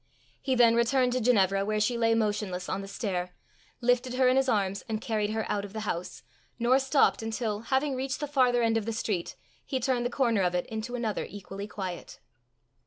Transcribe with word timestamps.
He 0.41 0.55
then 0.55 0.73
returned 0.73 1.13
to 1.13 1.21
Ginevra 1.21 1.63
where 1.63 1.79
she 1.79 1.95
lay 1.95 2.15
motionless 2.15 2.67
on 2.67 2.81
the 2.81 2.87
stair, 2.87 3.35
lifted 3.81 4.15
her 4.15 4.27
in 4.27 4.35
his 4.35 4.49
arms, 4.49 4.81
and 4.89 4.99
carried 4.99 5.29
her 5.29 5.45
out 5.47 5.63
of 5.63 5.73
the 5.73 5.81
house, 5.81 6.23
nor 6.57 6.79
stopped 6.79 7.21
until, 7.21 7.59
having 7.59 7.93
reached 7.95 8.19
the 8.19 8.25
farther 8.25 8.63
end 8.63 8.77
of 8.77 8.87
the 8.87 8.93
street, 8.93 9.35
he 9.63 9.79
turned 9.79 10.03
the 10.03 10.09
corner 10.09 10.41
of 10.41 10.55
it 10.55 10.65
into 10.65 10.95
another 10.95 11.27
equally 11.29 11.67
quiet. 11.67 12.19